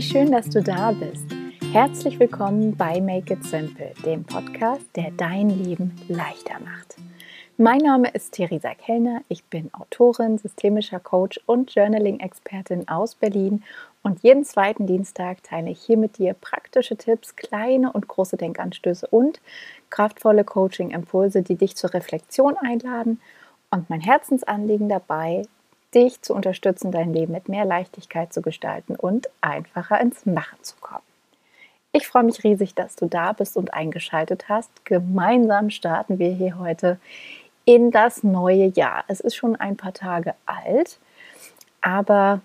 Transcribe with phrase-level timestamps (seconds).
[0.00, 1.26] Wie schön, dass du da bist.
[1.72, 6.96] Herzlich willkommen bei Make It Simple, dem Podcast, der dein Leben leichter macht.
[7.58, 9.20] Mein Name ist Theresa Kellner.
[9.28, 13.62] Ich bin Autorin, systemischer Coach und Journaling-Expertin aus Berlin.
[14.02, 19.06] Und jeden zweiten Dienstag teile ich hier mit dir praktische Tipps, kleine und große Denkanstöße
[19.06, 19.42] und
[19.90, 23.20] kraftvolle Coaching-Impulse, die dich zur Reflexion einladen.
[23.70, 25.42] Und mein Herzensanliegen dabei,
[25.94, 30.76] dich zu unterstützen, dein Leben mit mehr Leichtigkeit zu gestalten und einfacher ins Machen zu
[30.80, 31.02] kommen.
[31.92, 34.70] Ich freue mich riesig, dass du da bist und eingeschaltet hast.
[34.84, 37.00] Gemeinsam starten wir hier heute
[37.64, 39.04] in das neue Jahr.
[39.08, 40.98] Es ist schon ein paar Tage alt,
[41.80, 42.40] aber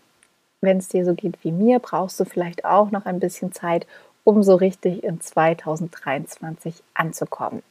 [0.61, 3.85] wenn es dir so geht wie mir, brauchst du vielleicht auch noch ein bisschen Zeit,
[4.25, 7.63] um so richtig in 2023 anzukommen.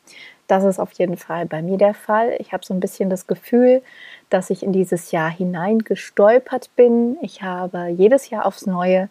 [0.46, 2.36] Das ist auf jeden Fall bei mir der Fall.
[2.38, 3.82] Ich habe so ein bisschen das Gefühl,
[4.30, 7.18] dass ich in dieses Jahr hineingestolpert bin.
[7.20, 9.10] Ich habe jedes Jahr aufs Neue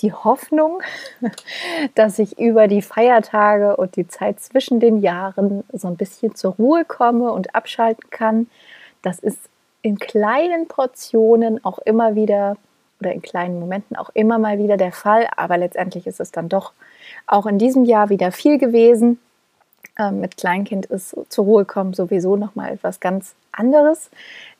[0.00, 0.80] die Hoffnung,
[1.94, 6.54] dass ich über die Feiertage und die Zeit zwischen den Jahren so ein bisschen zur
[6.54, 8.48] Ruhe komme und abschalten kann.
[9.02, 9.40] Das ist
[9.82, 12.56] in kleinen Portionen auch immer wieder
[13.00, 16.48] oder in kleinen Momenten auch immer mal wieder der Fall, aber letztendlich ist es dann
[16.48, 16.72] doch
[17.26, 19.20] auch in diesem Jahr wieder viel gewesen.
[19.98, 24.10] Ähm, mit Kleinkind ist zur Ruhe kommen sowieso noch mal etwas ganz anderes.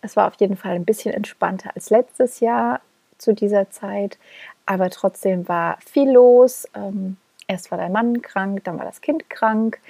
[0.02, 2.80] Es war auf jeden Fall ein bisschen entspannter als letztes Jahr
[3.18, 4.18] zu dieser Zeit,
[4.66, 6.68] aber trotzdem war viel los.
[6.74, 7.16] Ähm,
[7.46, 9.80] erst war der Mann krank, dann war das Kind krank,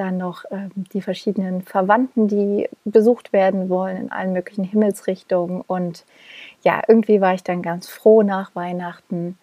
[0.00, 5.60] dann noch ähm, die verschiedenen Verwandten, die besucht werden wollen in allen möglichen Himmelsrichtungen.
[5.60, 6.04] Und
[6.62, 9.38] ja, irgendwie war ich dann ganz froh nach Weihnachten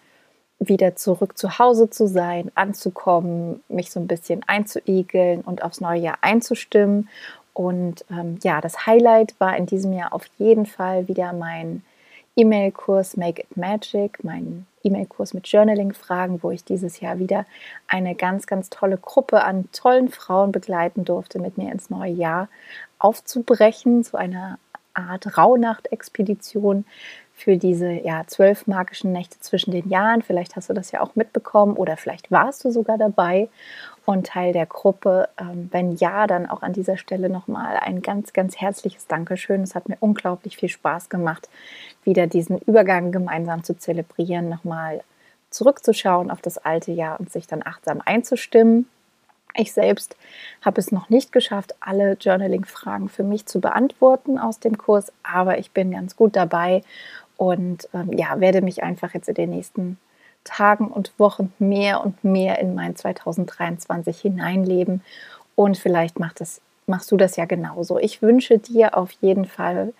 [0.58, 6.00] wieder zurück zu Hause zu sein, anzukommen, mich so ein bisschen einzuigeln und aufs neue
[6.00, 7.08] Jahr einzustimmen.
[7.54, 11.82] Und ähm, ja, das Highlight war in diesem Jahr auf jeden Fall wieder mein
[12.38, 17.46] E-Mail-Kurs Make It Magic, mein E-Mail-Kurs mit Journaling-Fragen, wo ich dieses Jahr wieder
[17.88, 22.48] eine ganz, ganz tolle Gruppe an tollen Frauen begleiten durfte, mit mir ins neue Jahr
[23.00, 24.58] aufzubrechen, so eine
[24.94, 26.84] Art Rauhnacht-Expedition
[27.34, 30.22] für diese ja, zwölf magischen Nächte zwischen den Jahren.
[30.22, 33.48] Vielleicht hast du das ja auch mitbekommen oder vielleicht warst du sogar dabei
[34.08, 35.28] und Teil der Gruppe.
[35.38, 39.62] Ähm, wenn ja, dann auch an dieser Stelle nochmal ein ganz, ganz herzliches Dankeschön.
[39.62, 41.50] Es hat mir unglaublich viel Spaß gemacht,
[42.04, 45.02] wieder diesen Übergang gemeinsam zu zelebrieren, nochmal
[45.50, 48.88] zurückzuschauen auf das alte Jahr und sich dann achtsam einzustimmen.
[49.54, 50.16] Ich selbst
[50.62, 55.58] habe es noch nicht geschafft, alle Journaling-Fragen für mich zu beantworten aus dem Kurs, aber
[55.58, 56.82] ich bin ganz gut dabei
[57.36, 59.98] und ähm, ja, werde mich einfach jetzt in den nächsten
[60.48, 65.02] Tagen und Wochen mehr und mehr in mein 2023 hineinleben.
[65.54, 67.98] Und vielleicht macht das, machst du das ja genauso.
[67.98, 69.92] Ich wünsche dir auf jeden Fall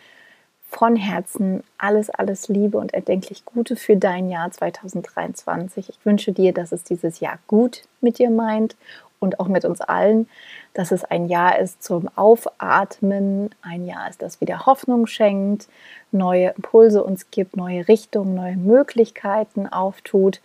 [0.71, 5.89] von Herzen alles, alles Liebe und erdenklich Gute für dein Jahr 2023.
[5.89, 8.77] Ich wünsche dir, dass es dieses Jahr gut mit dir meint
[9.21, 10.29] und auch mit uns allen,
[10.75, 15.69] dass es ein Jahr ist zum Aufatmen, ein Jahr ist, das wieder Hoffnung schenkt,
[16.13, 20.41] neue Impulse uns gibt, neue Richtungen, neue Möglichkeiten auftut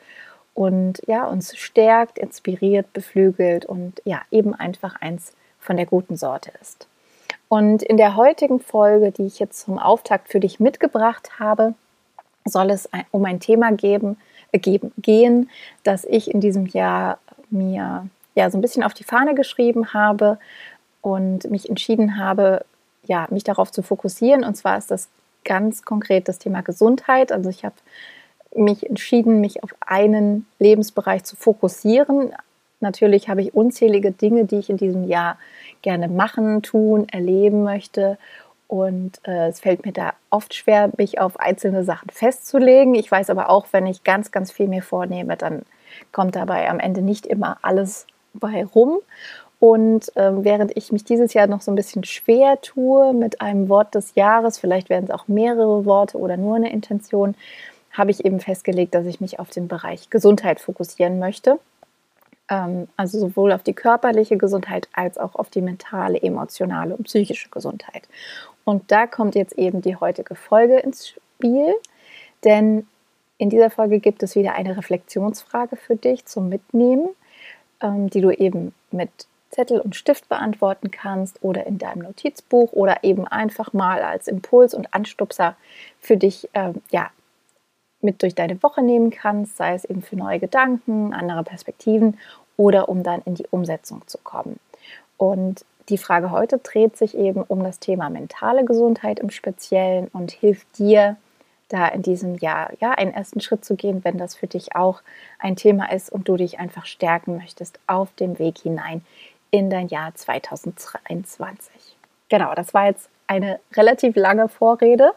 [0.54, 6.52] und ja, uns stärkt, inspiriert, beflügelt und ja, eben einfach eins von der guten Sorte
[6.62, 6.88] ist.
[7.50, 11.76] Und in der heutigen Folge, die ich jetzt zum Auftakt für dich mitgebracht habe,
[12.46, 14.18] soll es um ein Thema geben,
[14.52, 15.50] äh, geben, gehen,
[15.84, 17.20] das ich in diesem Jahr
[17.50, 20.38] mir ja so ein bisschen auf die Fahne geschrieben habe
[21.02, 22.66] und mich entschieden habe,
[23.06, 24.44] ja, mich darauf zu fokussieren.
[24.44, 25.10] Und zwar ist das
[25.44, 27.32] ganz konkret das Thema Gesundheit.
[27.32, 27.76] Also ich habe
[28.56, 32.34] mich entschieden, mich auf einen Lebensbereich zu fokussieren.
[32.80, 35.38] Natürlich habe ich unzählige Dinge, die ich in diesem Jahr
[35.82, 38.18] gerne machen, tun, erleben möchte.
[38.68, 42.96] Und äh, es fällt mir da oft schwer, mich auf einzelne Sachen festzulegen.
[42.96, 45.64] Ich weiß aber auch, wenn ich ganz, ganz viel mir vornehme, dann
[46.12, 49.00] kommt dabei am Ende nicht immer alles bei rum.
[49.60, 53.70] Und ähm, während ich mich dieses Jahr noch so ein bisschen schwer tue mit einem
[53.70, 57.36] Wort des Jahres, vielleicht werden es auch mehrere Worte oder nur eine Intention,
[57.94, 61.60] habe ich eben festgelegt, dass ich mich auf den Bereich Gesundheit fokussieren möchte.
[62.50, 67.50] Ähm, also sowohl auf die körperliche Gesundheit als auch auf die mentale, emotionale und psychische
[67.50, 68.04] Gesundheit.
[68.66, 71.74] Und da kommt jetzt eben die heutige Folge ins Spiel,
[72.44, 72.86] denn
[73.38, 77.10] in dieser Folge gibt es wieder eine Reflexionsfrage für dich zum Mitnehmen
[77.84, 79.10] die du eben mit
[79.50, 84.74] Zettel und Stift beantworten kannst oder in deinem Notizbuch oder eben einfach mal als Impuls
[84.74, 85.56] und Anstupser
[86.00, 87.12] für dich ähm, ja,
[88.02, 92.18] mit durch deine Woche nehmen kannst, sei es eben für neue Gedanken, andere Perspektiven
[92.58, 94.60] oder um dann in die Umsetzung zu kommen.
[95.18, 100.32] Und die Frage heute dreht sich eben um das Thema mentale Gesundheit im Speziellen und
[100.32, 101.18] hilft dir,
[101.74, 105.02] da in diesem Jahr ja einen ersten Schritt zu gehen, wenn das für dich auch
[105.40, 109.04] ein Thema ist und du dich einfach stärken möchtest auf dem Weg hinein
[109.50, 111.98] in dein Jahr 2023.
[112.30, 115.14] Genau, das war jetzt eine relativ lange Vorrede,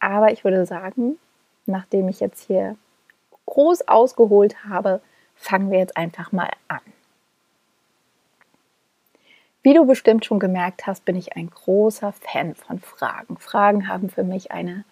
[0.00, 1.18] aber ich würde sagen,
[1.66, 2.76] nachdem ich jetzt hier
[3.46, 5.00] groß ausgeholt habe,
[5.34, 6.80] fangen wir jetzt einfach mal an.
[9.62, 13.38] Wie du bestimmt schon gemerkt hast, bin ich ein großer Fan von Fragen.
[13.38, 14.84] Fragen haben für mich eine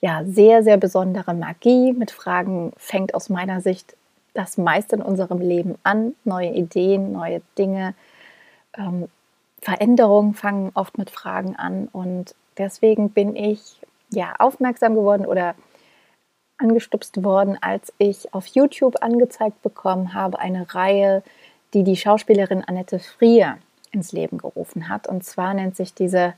[0.00, 1.92] ja, sehr, sehr besondere Magie.
[1.92, 3.96] Mit Fragen fängt aus meiner Sicht
[4.34, 6.14] das meiste in unserem Leben an.
[6.24, 7.94] Neue Ideen, neue Dinge,
[8.76, 9.08] ähm,
[9.60, 11.88] Veränderungen fangen oft mit Fragen an.
[11.92, 13.80] Und deswegen bin ich
[14.10, 15.54] ja aufmerksam geworden oder
[16.56, 21.22] angestupst worden, als ich auf YouTube angezeigt bekommen habe, eine Reihe,
[21.74, 23.58] die die Schauspielerin Annette Frier
[23.92, 25.08] ins Leben gerufen hat.
[25.08, 26.34] Und zwar nennt sich diese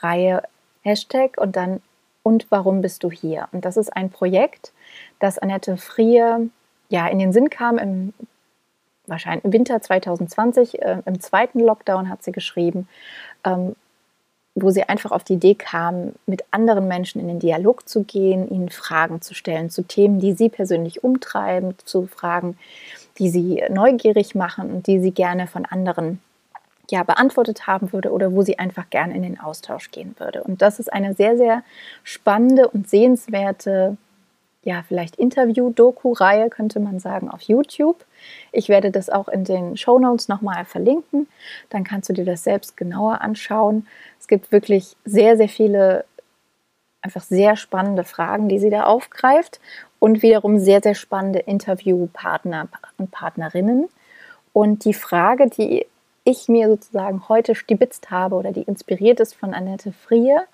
[0.00, 0.42] Reihe
[0.82, 1.80] Hashtag und dann
[2.26, 3.46] und warum bist du hier?
[3.52, 4.72] Und das ist ein Projekt,
[5.20, 6.48] das Annette Frier
[6.88, 8.14] ja in den Sinn kam im
[9.06, 12.88] wahrscheinlich Winter 2020, äh, im zweiten Lockdown hat sie geschrieben,
[13.44, 13.76] ähm,
[14.56, 18.50] wo sie einfach auf die Idee kam, mit anderen Menschen in den Dialog zu gehen,
[18.50, 22.58] ihnen Fragen zu stellen zu Themen, die sie persönlich umtreiben, zu Fragen,
[23.20, 26.20] die sie neugierig machen und die sie gerne von anderen
[26.90, 30.42] ja, beantwortet haben würde oder wo sie einfach gerne in den Austausch gehen würde.
[30.42, 31.62] Und das ist eine sehr, sehr
[32.04, 33.96] spannende und sehenswerte,
[34.62, 38.04] ja, vielleicht Interview-Doku-Reihe, könnte man sagen, auf YouTube.
[38.52, 41.28] Ich werde das auch in den Show Notes nochmal verlinken.
[41.70, 43.86] Dann kannst du dir das selbst genauer anschauen.
[44.18, 46.04] Es gibt wirklich sehr, sehr viele,
[47.00, 49.60] einfach sehr spannende Fragen, die sie da aufgreift
[49.98, 52.68] und wiederum sehr, sehr spannende Interviewpartner
[52.98, 53.88] und Partnerinnen.
[54.52, 55.86] Und die Frage, die
[56.26, 60.44] ich mir sozusagen heute stibitzt habe oder die inspiriert ist von Annette Frier,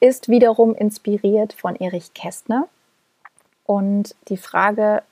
[0.00, 2.68] ist wiederum inspiriert von Erich Kästner.
[3.64, 5.02] Und die Frage,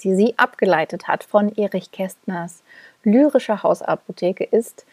[0.00, 2.62] die sie abgeleitet hat von Erich Kästners
[3.04, 4.86] lyrischer Hausapotheke ist,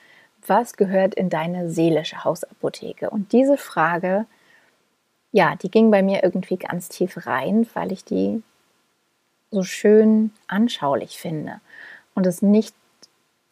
[0.46, 3.10] was gehört in deine seelische Hausapotheke?
[3.10, 4.26] Und diese Frage,
[5.32, 8.44] ja, die ging bei mir irgendwie ganz tief rein, weil ich die
[9.50, 11.62] so schön anschaulich finde
[12.16, 12.76] und es nicht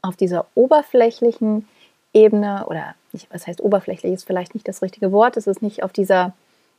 [0.06, 1.68] auf dieser oberflächlichen
[2.14, 5.84] Ebene oder nicht, was heißt oberflächlich ist vielleicht nicht das richtige Wort, es ist nicht
[5.84, 6.34] auf dieser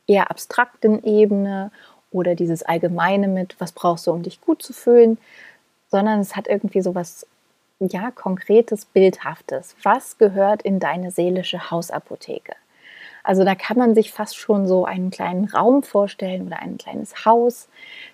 [0.07, 1.71] eher abstrakten Ebene
[2.11, 5.17] oder dieses Allgemeine mit, was brauchst du, um dich gut zu fühlen,
[5.89, 7.27] sondern es hat irgendwie so was,
[7.79, 9.75] ja, konkretes, bildhaftes.
[9.83, 12.55] Was gehört in deine seelische Hausapotheke?
[13.23, 17.25] Also da kann man sich fast schon so einen kleinen Raum vorstellen oder ein kleines
[17.25, 17.67] Haus,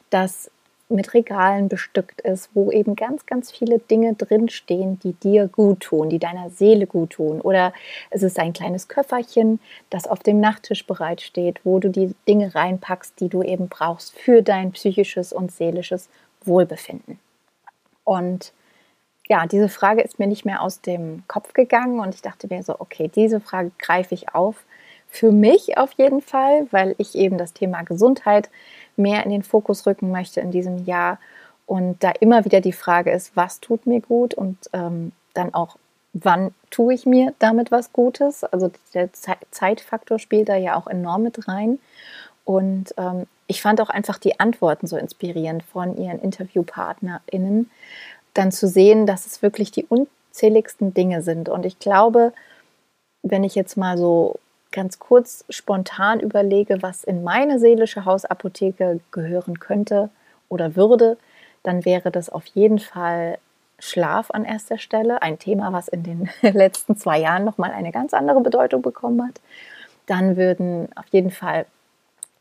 [0.10, 0.50] das
[0.94, 6.10] mit Regalen bestückt ist, wo eben ganz, ganz viele Dinge drinstehen, die dir gut tun,
[6.10, 7.42] die deiner Seele gut tun.
[7.42, 7.74] Oder
[8.10, 9.60] es ist ein kleines Köfferchen,
[9.90, 14.42] das auf dem Nachttisch bereitsteht, wo du die Dinge reinpackst, die du eben brauchst für
[14.42, 16.10] dein psychisches und seelisches
[16.46, 17.20] Wohlbefinden.
[18.04, 18.54] Und
[19.30, 22.62] ja, diese Frage ist mir nicht mehr aus dem Kopf gegangen und ich dachte mir
[22.64, 24.64] so, okay, diese Frage greife ich auf.
[25.08, 28.50] Für mich auf jeden Fall, weil ich eben das Thema Gesundheit
[28.98, 31.20] mehr in den Fokus rücken möchte in diesem Jahr.
[31.66, 35.78] Und da immer wieder die Frage ist, was tut mir gut und ähm, dann auch,
[36.14, 38.44] wann tue ich mir damit was Gutes?
[38.44, 39.10] Also der
[39.52, 41.80] Zeitfaktor spielt da ja auch enorm mit rein.
[42.46, 47.70] Und ähm, ich fand auch einfach die Antworten so inspirierend von ihren InterviewpartnerInnen,
[48.34, 51.50] dann zu sehen, dass es wirklich die unzähligsten Dinge sind.
[51.50, 52.34] Und ich glaube,
[53.22, 54.40] wenn ich jetzt mal so
[54.74, 60.10] ganz kurz spontan überlege, was in meine seelische Hausapotheke gehören könnte
[60.50, 61.18] oder würde,
[61.62, 63.38] dann wäre das auf jeden Fall
[63.80, 65.22] Schlaf an erster Stelle.
[65.22, 69.40] Ein Thema, was in den letzten zwei Jahren nochmal eine ganz andere Bedeutung bekommen hat.
[70.08, 71.66] Dann würden auf jeden Fall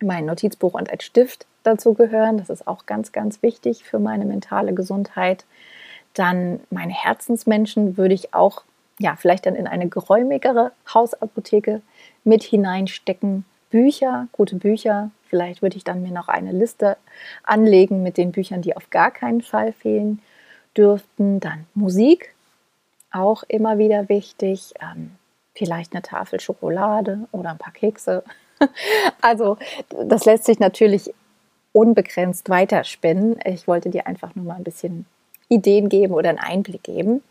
[0.01, 2.39] mein Notizbuch und ein Stift dazu gehören.
[2.39, 5.45] Das ist auch ganz, ganz wichtig für meine mentale Gesundheit.
[6.15, 8.65] Dann meine Herzensmenschen würde ich auch,
[9.03, 11.83] ja, vielleicht dann in eine geräumigere Hausapotheke
[12.23, 13.45] mit hineinstecken.
[13.69, 15.11] Bücher, gute Bücher.
[15.29, 16.97] Vielleicht würde ich dann mir noch eine Liste
[17.43, 20.21] anlegen mit den Büchern, die auf gar keinen Fall fehlen
[20.77, 21.41] dürften.
[21.41, 22.35] Dann Musik,
[23.11, 24.75] auch immer wieder wichtig.
[24.81, 25.13] Ähm,
[25.55, 28.23] vielleicht eine Tafel Schokolade oder ein paar Kekse.
[29.21, 29.57] also
[29.89, 31.13] das lässt sich natürlich
[31.73, 33.41] unbegrenzt weiterspinnen.
[33.47, 35.07] Ich wollte dir einfach nur mal ein bisschen
[35.49, 37.23] Ideen geben oder einen Einblick geben.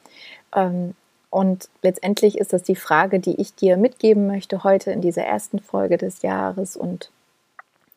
[0.54, 0.96] Ähm,
[1.32, 5.58] und letztendlich ist das die Frage, die ich dir mitgeben möchte heute in dieser ersten
[5.58, 7.10] Folge des Jahres und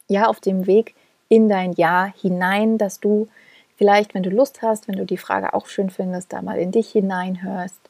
[0.09, 0.95] ja, auf dem Weg
[1.29, 3.29] in dein Jahr hinein, dass du
[3.77, 6.73] vielleicht, wenn du Lust hast, wenn du die Frage auch schön findest, da mal in
[6.73, 7.81] dich hineinhörst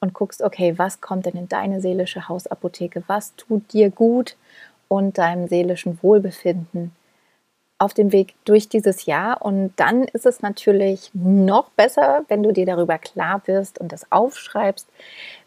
[0.00, 3.02] und guckst, okay, was kommt denn in deine seelische Hausapotheke?
[3.08, 4.36] Was tut dir gut?
[4.88, 6.92] und deinem seelischen Wohlbefinden
[7.78, 9.42] auf dem Weg durch dieses Jahr.
[9.42, 14.10] Und dann ist es natürlich noch besser, wenn du dir darüber klar wirst und das
[14.10, 14.88] aufschreibst,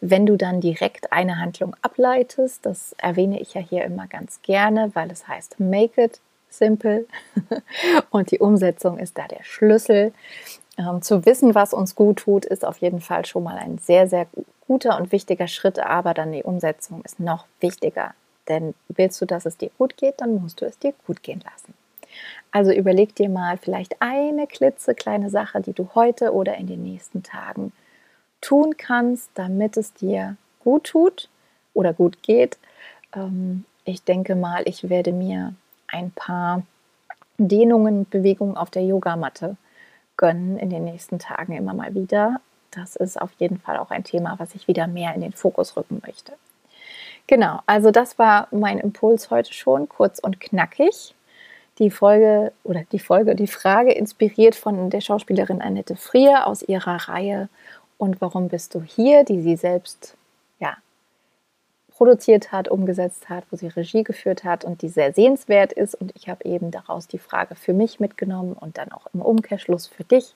[0.02, 2.66] wenn du dann direkt eine Handlung ableitest.
[2.66, 6.20] Das erwähne ich ja hier immer ganz gerne, weil es heißt Make it
[6.50, 7.06] simple
[8.10, 10.14] und die Umsetzung ist da der Schlüssel.
[10.78, 14.08] Ähm, zu wissen, was uns gut tut, ist auf jeden Fall schon mal ein sehr,
[14.08, 14.28] sehr
[14.68, 18.14] guter und wichtiger Schritt, aber dann die Umsetzung ist noch wichtiger.
[18.48, 21.44] Denn willst du, dass es dir gut geht, dann musst du es dir gut gehen
[21.44, 21.74] lassen.
[22.52, 27.24] Also überleg dir mal vielleicht eine klitzekleine Sache, die du heute oder in den nächsten
[27.24, 27.72] Tagen
[28.42, 31.30] tun kannst, damit es dir gut tut
[31.74, 32.58] oder gut geht.
[33.16, 35.54] Ähm, ich denke mal, ich werde mir
[35.88, 36.64] ein paar
[37.38, 39.58] Dehnungen, Bewegungen auf der Yogamatte
[40.18, 42.42] gönnen in den nächsten Tagen immer mal wieder.
[42.72, 45.78] Das ist auf jeden Fall auch ein Thema, was ich wieder mehr in den Fokus
[45.78, 46.34] rücken möchte.
[47.28, 51.14] Genau, also das war mein Impuls heute schon, kurz und knackig.
[51.80, 57.08] Die Folge oder die Folge, die Frage inspiriert von der Schauspielerin Annette Frier aus ihrer
[57.08, 57.50] Reihe
[57.98, 60.16] Und warum bist du hier, die sie selbst
[60.60, 60.78] ja,
[61.90, 65.96] produziert hat, umgesetzt hat, wo sie Regie geführt hat und die sehr sehenswert ist.
[65.96, 69.88] Und ich habe eben daraus die Frage für mich mitgenommen und dann auch im Umkehrschluss
[69.88, 70.36] für dich,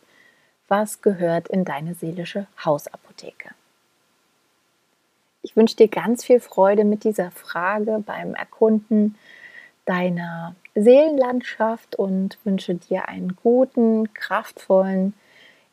[0.68, 3.50] was gehört in deine seelische Hausapotheke?
[5.44, 9.16] Ich wünsche dir ganz viel Freude mit dieser Frage beim Erkunden
[9.86, 15.14] deiner Seelenlandschaft und wünsche dir einen guten, kraftvollen,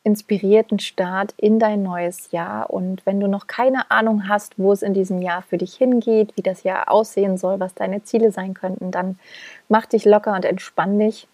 [0.02, 2.70] inspirierten Start in dein neues Jahr.
[2.70, 6.36] Und wenn du noch keine Ahnung hast, wo es in diesem Jahr für dich hingeht,
[6.36, 9.18] wie das Jahr aussehen soll, was deine Ziele sein könnten, dann
[9.68, 11.28] mach dich locker und entspann dich.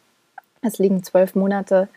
[0.60, 1.88] Es liegen zwölf Monate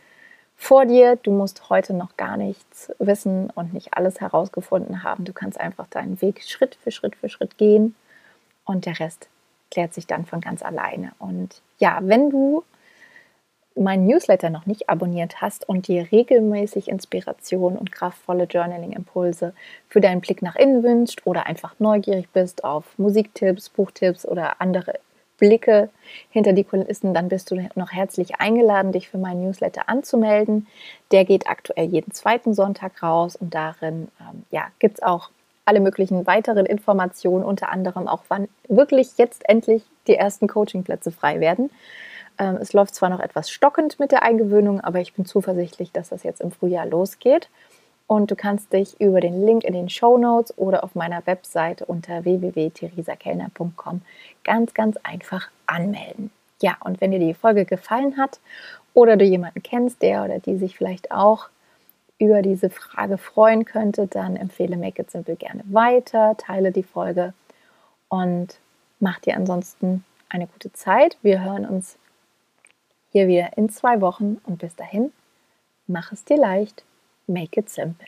[0.56, 1.16] vor dir.
[1.18, 5.26] Du musst heute noch gar nichts wissen und nicht alles herausgefunden haben.
[5.26, 7.96] Du kannst einfach deinen Weg Schritt für Schritt für Schritt gehen
[8.66, 9.30] und der Rest
[9.72, 11.12] klärt sich dann von ganz alleine.
[11.20, 12.64] Und ja, wenn du
[13.76, 19.54] meinen Newsletter noch nicht abonniert hast und dir regelmäßig Inspiration und kraftvolle Journaling-Impulse
[19.88, 25.00] für deinen Blick nach innen wünscht oder einfach neugierig bist auf Musiktipps, Buchtipps oder andere
[25.38, 25.90] Blicke
[26.32, 30.68] hinter die Kulissen, dann bist du noch herzlich eingeladen, dich für meinen Newsletter anzumelden.
[31.12, 35.30] Der geht aktuell jeden zweiten Sonntag raus und darin ähm, ja, gibt es auch
[35.68, 41.40] alle möglichen weiteren Informationen, unter anderem auch, wann wirklich jetzt endlich die ersten Coachingplätze frei
[41.40, 41.70] werden.
[42.40, 46.10] Ähm, es läuft zwar noch etwas stockend mit der Eingewöhnung, aber ich bin zuversichtlich, dass
[46.10, 47.50] das jetzt im Frühjahr losgeht.
[48.08, 51.86] Und du kannst dich über den Link in den Show Notes oder auf meiner Webseite
[51.86, 54.02] unter www.theresakellner.com
[54.46, 56.32] ganz, ganz einfach anmelden.
[56.62, 58.40] Ja, und wenn dir die Folge gefallen hat
[58.94, 61.50] oder du jemanden kennst, der oder die sich vielleicht auch
[62.20, 67.34] über diese Frage freuen könnte, dann empfehle Make It Simple gerne weiter, teile die Folge
[68.10, 68.60] und
[69.00, 71.18] mach dir ansonsten eine gute Zeit.
[71.22, 71.98] Wir hören uns
[73.12, 75.12] hier wieder in zwei Wochen und bis dahin,
[75.86, 76.84] mach es dir leicht,
[77.28, 78.08] make it simple.